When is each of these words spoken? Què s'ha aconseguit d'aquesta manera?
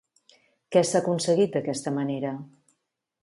Què 0.75 0.81
s'ha 0.91 1.01
aconseguit 1.03 1.53
d'aquesta 1.57 1.95
manera? 1.99 2.35